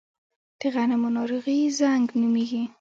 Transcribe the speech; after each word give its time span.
د 0.59 0.61
غنمو 0.73 1.09
ناروغي 1.17 1.59
زنګ 1.79 2.07
نومیږي. 2.21 2.63